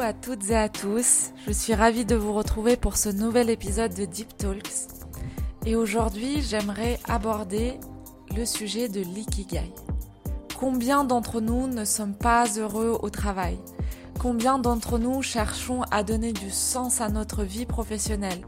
[0.00, 3.92] à toutes et à tous, je suis ravie de vous retrouver pour ce nouvel épisode
[3.92, 4.88] de Deep Talks.
[5.66, 7.74] Et aujourd'hui, j'aimerais aborder
[8.34, 9.70] le sujet de l'ikigai.
[10.58, 13.58] Combien d'entre nous ne sommes pas heureux au travail?
[14.18, 18.40] Combien d'entre nous cherchons à donner du sens à notre vie professionnelle,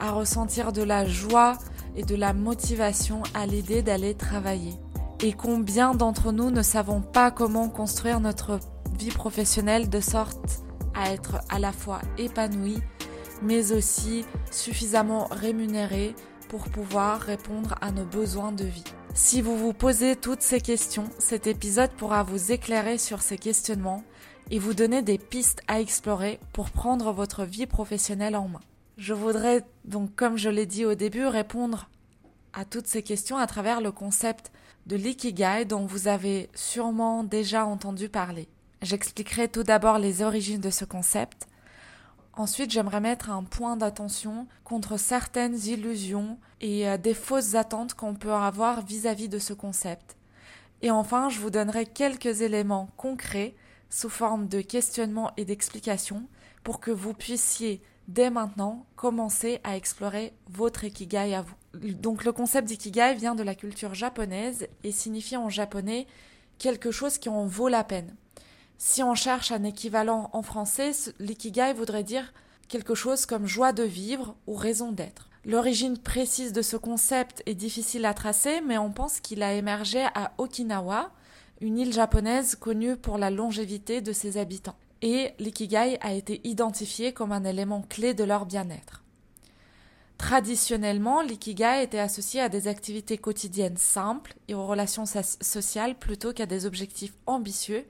[0.00, 1.58] à ressentir de la joie
[1.96, 4.74] et de la motivation à l'idée d'aller travailler?
[5.20, 8.58] Et combien d'entre nous ne savons pas comment construire notre
[8.98, 12.78] vie professionnelle de sorte à être à la fois épanoui,
[13.42, 16.14] mais aussi suffisamment rémunéré
[16.48, 18.84] pour pouvoir répondre à nos besoins de vie.
[19.14, 24.02] Si vous vous posez toutes ces questions, cet épisode pourra vous éclairer sur ces questionnements
[24.50, 28.60] et vous donner des pistes à explorer pour prendre votre vie professionnelle en main.
[28.96, 31.88] Je voudrais donc, comme je l'ai dit au début, répondre
[32.52, 34.52] à toutes ces questions à travers le concept
[34.86, 38.48] de l'ikigai dont vous avez sûrement déjà entendu parler.
[38.84, 41.48] J'expliquerai tout d'abord les origines de ce concept.
[42.34, 48.14] Ensuite, j'aimerais mettre un point d'attention contre certaines illusions et euh, des fausses attentes qu'on
[48.14, 50.18] peut avoir vis-à-vis de ce concept.
[50.82, 53.54] Et enfin, je vous donnerai quelques éléments concrets
[53.88, 56.28] sous forme de questionnements et d'explications
[56.62, 61.54] pour que vous puissiez dès maintenant commencer à explorer votre ikigai à vous.
[61.94, 66.06] Donc le concept d'ikigai vient de la culture japonaise et signifie en japonais
[66.58, 68.14] quelque chose qui en vaut la peine.
[68.78, 72.32] Si on cherche un équivalent en français, l'ikigai voudrait dire
[72.68, 75.28] quelque chose comme joie de vivre ou raison d'être.
[75.44, 80.06] L'origine précise de ce concept est difficile à tracer, mais on pense qu'il a émergé
[80.14, 81.10] à Okinawa,
[81.60, 84.76] une île japonaise connue pour la longévité de ses habitants.
[85.02, 89.02] Et l'ikigai a été identifié comme un élément clé de leur bien-être.
[90.16, 96.46] Traditionnellement, l'ikigai était associé à des activités quotidiennes simples et aux relations sociales plutôt qu'à
[96.46, 97.84] des objectifs ambitieux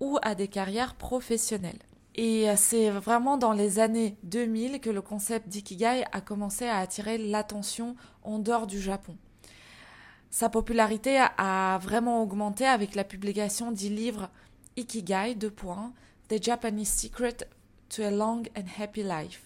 [0.00, 1.78] ou à des carrières professionnelles.
[2.14, 6.78] Et euh, c'est vraiment dans les années 2000 que le concept d'ikigai a commencé à
[6.78, 7.94] attirer l'attention
[8.24, 9.16] en dehors du Japon.
[10.30, 14.28] Sa popularité a vraiment augmenté avec la publication du livre
[14.76, 15.92] Ikigai, points,
[16.28, 17.48] The Japanese Secret
[17.88, 19.42] to a Long and Happy Life.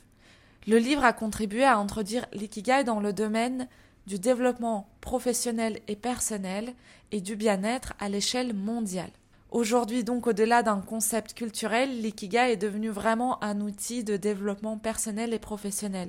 [0.66, 3.69] Le livre a contribué à introduire l'ikigai dans le domaine
[4.06, 6.74] du développement professionnel et personnel
[7.12, 9.10] et du bien-être à l'échelle mondiale.
[9.52, 15.34] Aujourd'hui, donc, au-delà d'un concept culturel, l'ikigai est devenu vraiment un outil de développement personnel
[15.34, 16.08] et professionnel.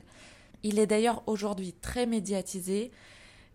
[0.64, 2.92] Il est d'ailleurs aujourd'hui très médiatisé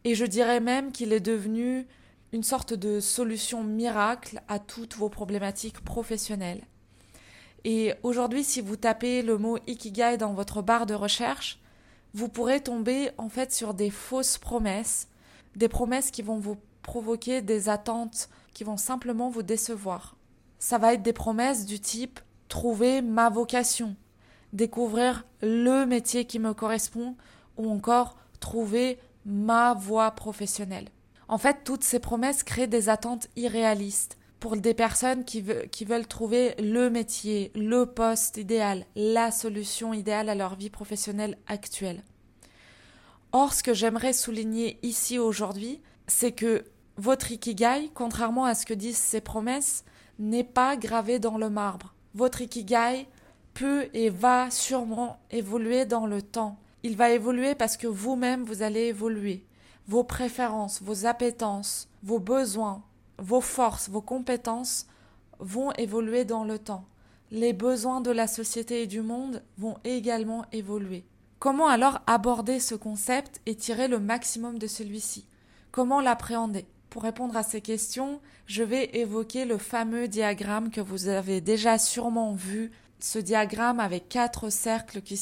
[0.05, 1.87] et je dirais même qu'il est devenu
[2.35, 6.67] une sorte de solution miracle à toutes vos problématiques professionnelles.
[7.65, 11.61] Et aujourd'hui, si vous tapez le mot ikigai dans votre barre de recherche,
[12.13, 15.09] vous pourrez tomber en fait sur des fausses promesses,
[15.57, 20.17] des promesses qui vont vous provoquer des attentes qui vont simplement vous décevoir.
[20.59, 23.95] Ça va être des promesses du type trouver ma vocation,
[24.53, 27.15] découvrir le métier qui me correspond
[27.57, 30.89] ou encore trouver ma voie professionnelle.
[31.29, 36.09] En fait, toutes ces promesses créent des attentes irréalistes pour des personnes qui, qui, veulent
[36.09, 42.03] trouver le métier, le poste idéal, la solution idéale à leur vie professionnelle actuelle.
[43.31, 46.65] Or, ce que j'aimerais souligner ici aujourd'hui, c'est que
[46.99, 49.85] votre ikigai, contrairement à ce que disent ces promesses,
[50.19, 51.95] n'est pas gravé dans le marbre.
[52.15, 53.07] Votre ikigai
[53.55, 56.59] peut et va sûrement évoluer dans le temps.
[56.83, 59.47] Il va évoluer parce que vous-même vous allez évoluer.
[59.87, 62.83] Vos préférences, vos appétences, vos besoins,
[63.19, 64.87] vos forces, vos compétences
[65.39, 66.85] vont évoluer dans le temps.
[67.31, 71.05] Les besoins de la société et du monde vont également évoluer.
[71.39, 75.27] Comment alors aborder ce concept et tirer le maximum de celui-ci?
[75.71, 76.67] Comment l'appréhender?
[76.91, 81.79] Pour répondre à ces questions, je vais évoquer le fameux diagramme que vous avez déjà
[81.79, 85.17] sûrement vu, ce diagramme avec quatre cercles qui,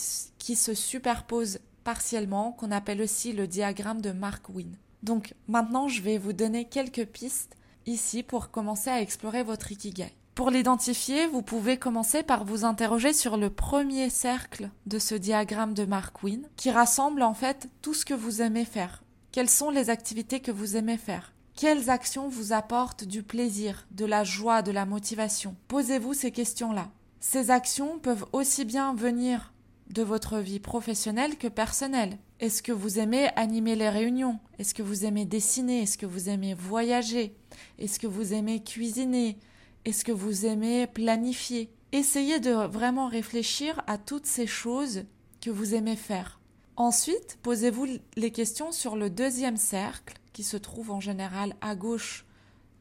[0.57, 4.77] se superposent partiellement, qu'on appelle aussi le diagramme de Mark Wynne.
[5.03, 10.13] Donc maintenant, je vais vous donner quelques pistes ici pour commencer à explorer votre Ikigai.
[10.35, 15.75] Pour l'identifier, vous pouvez commencer par vous interroger sur le premier cercle de ce diagramme
[15.75, 19.03] de Mark Wynne, qui rassemble en fait tout ce que vous aimez faire.
[19.33, 21.33] Quelles sont les activités que vous aimez faire?
[21.57, 25.57] Quelles actions vous apportent du plaisir, de la joie, de la motivation?
[25.69, 26.91] Posez-vous ces questions-là.
[27.19, 29.55] Ces actions peuvent aussi bien venir
[29.89, 32.19] de votre vie professionnelle que personnelle.
[32.41, 34.39] Est-ce que vous aimez animer les réunions?
[34.59, 35.83] Est-ce que vous aimez dessiner?
[35.83, 37.35] Est-ce que vous aimez voyager?
[37.79, 39.39] Est-ce que vous aimez cuisiner?
[39.87, 41.71] Est-ce que vous aimez planifier?
[41.93, 45.05] Essayez de vraiment réfléchir à toutes ces choses
[45.41, 46.39] que vous aimez faire.
[46.77, 47.87] Ensuite, posez-vous
[48.17, 52.27] les questions sur le deuxième cercle qui se trouve en général à gauche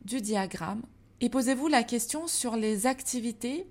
[0.04, 0.82] du diagramme,
[1.22, 3.66] et posez-vous la question sur les activités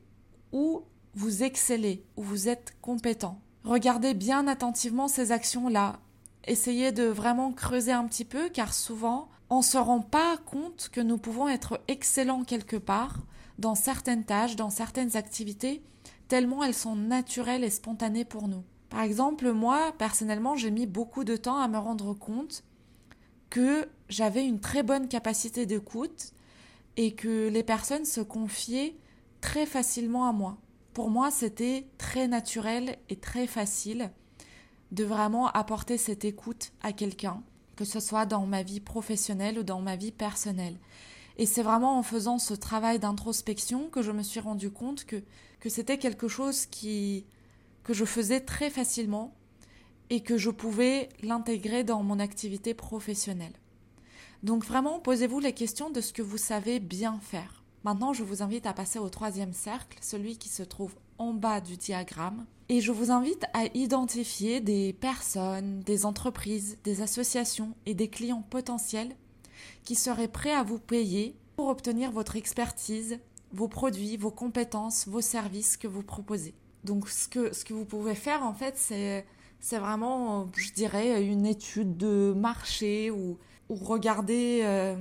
[0.53, 3.43] où vous excellez, où vous êtes compétent.
[3.63, 6.01] Regardez bien attentivement ces actions-là.
[6.47, 10.89] Essayez de vraiment creuser un petit peu car souvent on ne se rend pas compte
[10.91, 13.19] que nous pouvons être excellents quelque part
[13.59, 15.83] dans certaines tâches, dans certaines activités,
[16.29, 18.65] tellement elles sont naturelles et spontanées pour nous.
[18.89, 22.65] Par exemple, moi, personnellement, j'ai mis beaucoup de temps à me rendre compte
[23.55, 26.33] que j'avais une très bonne capacité d'écoute
[26.97, 28.97] et que les personnes se confiaient
[29.41, 30.59] très facilement à moi.
[30.93, 34.11] Pour moi, c'était très naturel et très facile
[34.91, 37.45] de vraiment apporter cette écoute à quelqu'un,
[37.77, 40.81] que ce soit dans ma vie professionnelle ou dans ma vie personnelle.
[41.37, 45.23] Et c'est vraiment en faisant ce travail d'introspection que je me suis rendu compte que,
[45.61, 47.25] que c'était quelque chose qui,
[47.85, 49.33] que je faisais très facilement
[50.11, 53.55] et que je pouvais l'intégrer dans mon activité professionnelle.
[54.43, 57.65] Donc vraiment, posez-vous les questions de ce que vous savez bien faire.
[57.85, 61.61] Maintenant, je vous invite à passer au troisième cercle, celui qui se trouve en bas
[61.61, 62.47] du diagramme.
[62.69, 68.45] Et je vous invite à identifier des personnes, des entreprises, des associations et des clients
[68.49, 69.15] potentiels
[69.85, 73.19] qui seraient prêts à vous payer pour obtenir votre expertise,
[73.53, 76.55] vos produits, vos compétences, vos services que vous proposez.
[76.85, 79.25] Donc ce que, ce que vous pouvez faire en fait, c'est,
[79.65, 83.39] c'est vraiment, je dirais, une étude de marché ou,
[83.71, 84.95] regarder euh,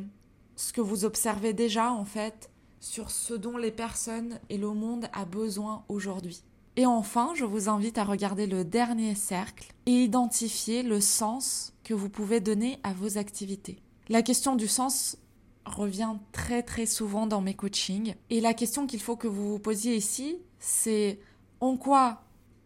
[0.55, 2.49] ce que vous observez déjà en fait
[2.79, 6.43] sur ce dont les personnes et le monde a besoin aujourd'hui.
[6.77, 11.93] Et enfin, je vous invite à regarder le dernier cercle et identifier le sens que
[11.93, 13.79] vous pouvez donner à vos activités.
[14.07, 15.17] La question du sens
[15.65, 19.59] revient très très souvent dans mes coachings et la question qu'il faut que vous vous
[19.59, 21.19] posiez ici, c'est
[21.59, 22.23] en quoi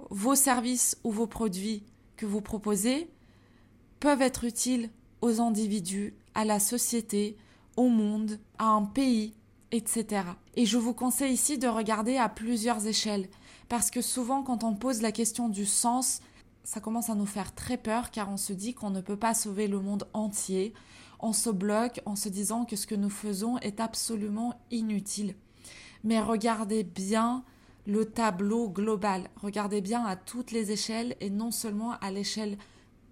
[0.09, 1.83] vos services ou vos produits
[2.15, 3.09] que vous proposez
[3.99, 4.89] peuvent être utiles
[5.21, 7.37] aux individus, à la société,
[7.75, 9.33] au monde, à un pays,
[9.71, 10.23] etc.
[10.55, 13.27] Et je vous conseille ici de regarder à plusieurs échelles,
[13.69, 16.21] parce que souvent quand on pose la question du sens,
[16.63, 19.33] ça commence à nous faire très peur car on se dit qu'on ne peut pas
[19.33, 20.73] sauver le monde entier,
[21.19, 25.35] on se bloque en se disant que ce que nous faisons est absolument inutile.
[26.03, 27.43] Mais regardez bien
[27.87, 32.57] le tableau global, regardez bien à toutes les échelles et non seulement à l'échelle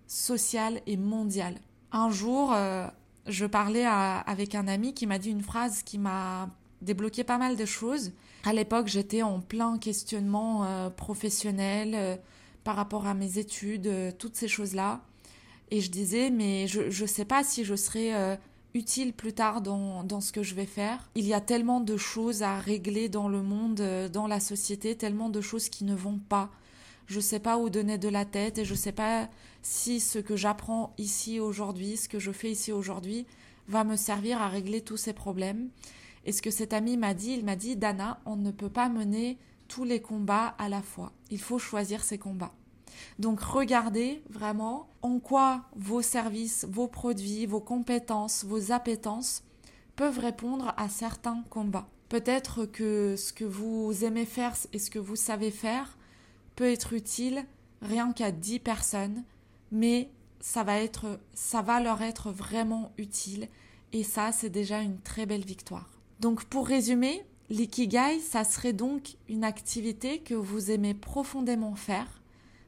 [0.05, 1.55] sociale et mondiale.
[1.93, 2.85] Un jour, euh,
[3.25, 6.49] je parlais avec un ami qui m'a dit une phrase qui m'a
[6.81, 8.11] débloqué pas mal de choses.
[8.43, 12.17] À l'époque, j'étais en plein questionnement euh, professionnel euh,
[12.65, 15.01] par rapport à mes études, toutes ces choses-là.
[15.71, 18.37] Et je disais, mais je ne sais pas si je serai
[18.75, 21.09] utile plus tard dans, dans, ce que je vais faire.
[21.15, 23.81] Il y a tellement de choses à régler dans le monde,
[24.13, 26.51] dans la société, tellement de choses qui ne vont pas
[27.07, 29.29] je ne sais pas où donner de la tête et je ne sais pas
[29.61, 33.25] si ce que j'apprends ici aujourd'hui, ce que je fais ici aujourd'hui,
[33.67, 35.69] va me servir à régler tous ces problèmes.
[36.25, 38.89] Et ce que cet ami m'a dit, il m'a dit, Dana, on ne peut pas
[38.89, 39.37] mener
[39.67, 41.11] tous les combats à la fois.
[41.29, 42.53] Il faut choisir ses combats.
[43.19, 49.43] Donc regardez vraiment en quoi vos services, vos produits, vos compétences, vos appétences
[49.95, 51.87] peuvent répondre à certains combats.
[52.09, 55.97] Peut-être que ce que vous aimez faire et ce que vous savez faire
[56.55, 57.45] peut être utile
[57.81, 59.23] rien qu'à 10 personnes,
[59.71, 60.09] mais
[60.39, 63.49] ça va, être, ça va leur être vraiment utile
[63.93, 65.89] et ça, c'est déjà une très belle victoire.
[66.19, 72.21] Donc pour résumer, l'ikigai, ça serait donc une activité que vous aimez profondément faire,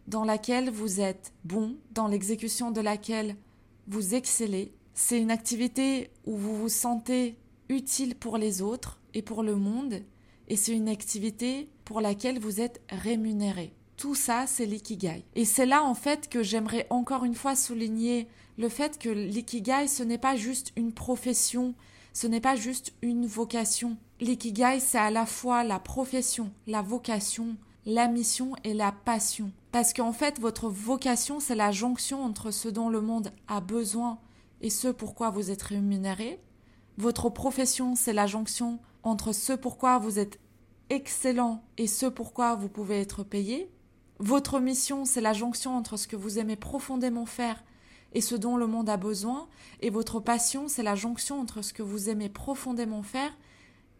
[0.08, 3.36] dans laquelle vous êtes bon, dans l'exécution de laquelle
[3.88, 4.74] vous excellez.
[4.94, 7.38] C'est une activité où vous vous sentez
[7.70, 10.02] utile pour les autres et pour le monde,
[10.48, 13.74] et c'est une activité pour laquelle vous êtes rémunéré.
[13.98, 15.26] Tout ça, c'est l'ikigai.
[15.36, 19.88] Et c'est là, en fait, que j'aimerais encore une fois souligner le fait que l'ikigai,
[19.88, 21.74] ce n'est pas juste une profession,
[22.14, 23.98] ce n'est pas juste une vocation.
[24.20, 27.56] L'ikigai, c'est à la fois la profession, la vocation,
[27.88, 29.50] la mission et la passion.
[29.72, 34.20] Parce qu'en fait, votre vocation, c'est la jonction entre ce dont le monde a besoin
[34.60, 36.42] et ce pourquoi vous êtes rémunéré.
[36.98, 40.38] Votre profession, c'est la jonction entre ce pourquoi vous êtes
[40.90, 43.72] excellent et ce pourquoi vous pouvez être payé.
[44.20, 47.64] Votre mission, c'est la jonction entre ce que vous aimez profondément faire
[48.14, 49.48] et ce dont le monde a besoin,
[49.82, 53.38] et votre passion, c'est la jonction entre ce que vous aimez profondément faire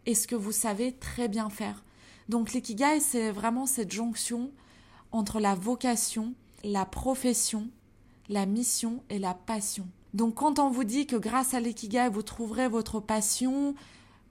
[0.04, 1.84] et ce que vous savez très bien faire.
[2.28, 4.50] Donc l'ikigai, c'est vraiment cette jonction
[5.12, 7.68] entre la vocation, la profession,
[8.28, 9.86] la mission et la passion.
[10.14, 13.74] Donc quand on vous dit que grâce à l'ikigai, vous trouverez votre passion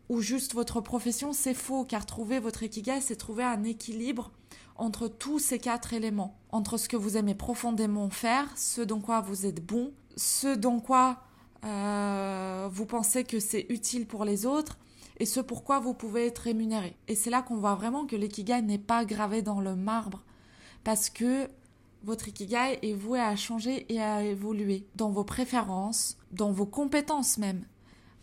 [0.09, 4.31] ou juste votre profession, c'est faux, car trouver votre ikigai, c'est trouver un équilibre
[4.75, 9.21] entre tous ces quatre éléments, entre ce que vous aimez profondément faire, ce dans quoi
[9.21, 11.23] vous êtes bon, ce dans quoi
[11.65, 14.77] euh, vous pensez que c'est utile pour les autres,
[15.17, 16.95] et ce pourquoi vous pouvez être rémunéré.
[17.07, 20.23] Et c'est là qu'on voit vraiment que l'ikigai n'est pas gravé dans le marbre
[20.83, 21.49] parce que
[22.03, 27.37] votre ikigai est voué à changer et à évoluer dans vos préférences, dans vos compétences
[27.37, 27.65] même.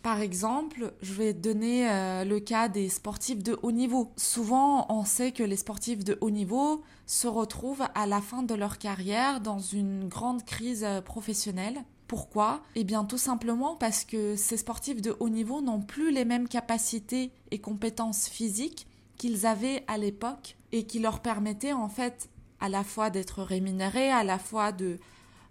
[0.03, 4.13] Par exemple, je vais donner euh, le cas des sportifs de haut niveau.
[4.17, 8.55] Souvent, on sait que les sportifs de haut niveau se retrouvent à la fin de
[8.55, 11.85] leur carrière dans une grande crise euh, professionnelle.
[12.15, 12.63] Pourquoi?
[12.77, 16.47] Eh bien tout simplement parce que ces sportifs de haut niveau n'ont plus les mêmes
[16.47, 22.29] capacités et compétences physiques qu'ils avaient à l'époque et qui leur permettaient en fait
[22.61, 25.01] à la fois d'être rémunérés, à la fois de,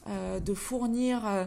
[0.07, 1.45] euh, fournir euh,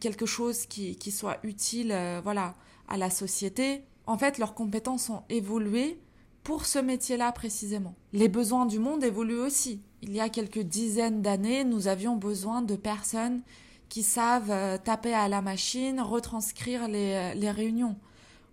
[0.00, 2.56] quelque chose qui, qui soit utile euh, voilà,
[2.88, 3.84] à la société.
[4.06, 5.98] En fait, leurs compétences ont évolué
[6.44, 7.94] pour ce métier-là précisément.
[8.12, 9.80] Les besoins du monde évoluent aussi.
[10.02, 13.40] Il y a quelques dizaines d'années, nous avions besoin de personnes
[13.88, 17.96] qui savent taper à la machine, retranscrire les, les réunions.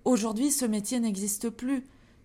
[0.06, 1.84] Aujourd'hui, ce métier n'existe plus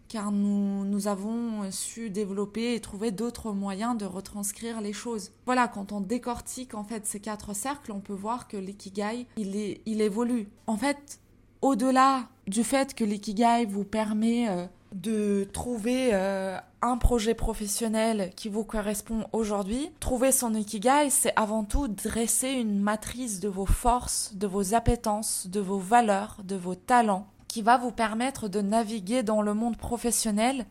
[0.08, 5.30] car nous, nous avons su développer et trouver d'autres moyens de retranscrire les choses.
[5.46, 9.54] Voilà, quand on décortique en fait ces quatre cercles, on peut voir que l'ikigai, il,
[9.54, 10.48] est, il évolue.
[10.66, 11.20] En fait,
[11.60, 18.48] au-delà du fait que l'ikigai vous permet euh, de trouver euh, un projet professionnel qui
[18.48, 24.32] vous correspond aujourd'hui, trouver son ikigai, c'est avant tout dresser une matrice de vos forces,
[24.34, 29.22] de vos appétences, de vos valeurs, de vos talents qui va vous permettre de naviguer
[29.22, 30.66] dans le monde professionnel,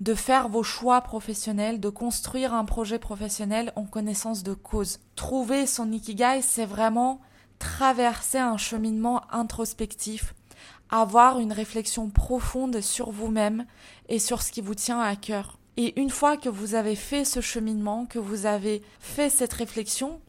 [0.00, 4.98] de faire vos choix professionnels, de construire un projet professionnel en connaissance de cause.
[5.16, 7.20] Trouver son ikigai, c'est vraiment
[7.58, 10.34] traverser un cheminement introspectif,
[10.90, 13.66] avoir une réflexion profonde sur vous-même
[14.08, 15.58] et sur ce qui vous tient à cœur.
[15.76, 20.20] Et une fois que vous avez fait ce cheminement, que vous avez fait cette réflexion,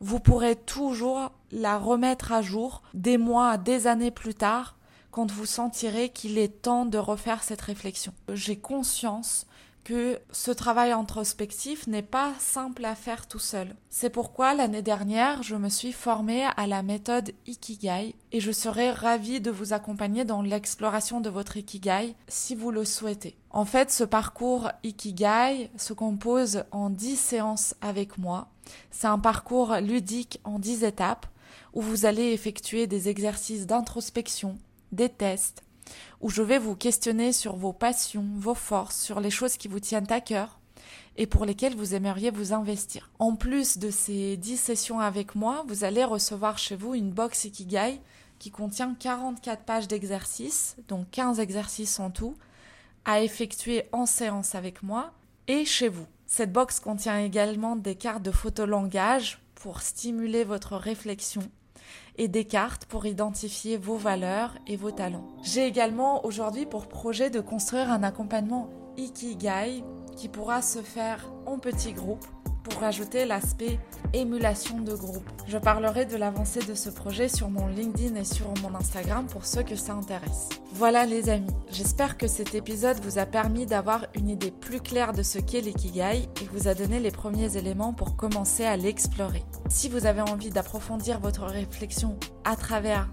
[0.00, 4.76] vous pourrez toujours la remettre à jour des mois, des années plus tard
[5.10, 8.12] quand vous sentirez qu'il est temps de refaire cette réflexion.
[8.32, 9.46] J'ai conscience
[9.90, 13.74] que ce travail introspectif n'est pas simple à faire tout seul.
[13.88, 18.92] C'est pourquoi l'année dernière, je me suis formée à la méthode Ikigai et je serai
[18.92, 23.36] ravie de vous accompagner dans l'exploration de votre Ikigai si vous le souhaitez.
[23.50, 28.46] En fait, ce parcours Ikigai se compose en 10 séances avec moi.
[28.92, 31.26] C'est un parcours ludique en 10 étapes
[31.74, 34.56] où vous allez effectuer des exercices d'introspection,
[34.92, 35.64] des tests,
[36.20, 39.80] où je vais vous questionner sur vos passions, vos forces, sur les choses qui vous
[39.80, 40.58] tiennent à cœur
[41.16, 43.10] et pour lesquelles vous aimeriez vous investir.
[43.18, 47.44] En plus de ces 10 sessions avec moi, vous allez recevoir chez vous une box
[47.44, 48.00] Ikigai
[48.38, 52.34] qui contient 44 pages d'exercices, donc 15 exercices en tout,
[53.04, 55.12] à effectuer en séance avec moi
[55.46, 56.06] et chez vous.
[56.26, 61.42] Cette box contient également des cartes de photolangage pour stimuler votre réflexion
[62.16, 65.26] et des cartes pour identifier vos valeurs et vos talents.
[65.42, 69.82] J'ai également aujourd'hui pour projet de construire un accompagnement Ikigai
[70.16, 72.26] qui pourra se faire en petits groupes
[72.62, 73.78] pour ajouter l'aspect
[74.12, 75.28] émulation de groupe.
[75.46, 79.46] Je parlerai de l'avancée de ce projet sur mon LinkedIn et sur mon Instagram pour
[79.46, 80.48] ceux que ça intéresse.
[80.72, 85.12] Voilà les amis, j'espère que cet épisode vous a permis d'avoir une idée plus claire
[85.12, 89.44] de ce qu'est l'ikigai et vous a donné les premiers éléments pour commencer à l'explorer.
[89.68, 93.08] Si vous avez envie d'approfondir votre réflexion à travers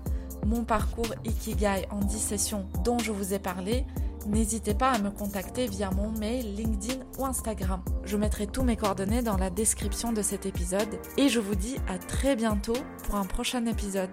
[0.45, 3.85] mon parcours Ikigai en 10 sessions dont je vous ai parlé,
[4.25, 7.81] n'hésitez pas à me contacter via mon mail, LinkedIn ou Instagram.
[8.03, 11.77] Je mettrai tous mes coordonnées dans la description de cet épisode et je vous dis
[11.87, 14.09] à très bientôt pour un prochain épisode.